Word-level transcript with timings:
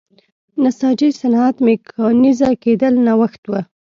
نساجۍ 0.61 1.11
صنعت 1.21 1.55
میکانیزه 1.67 2.49
کېدل 2.63 2.93
نوښت 3.05 3.43
و. 3.49 3.53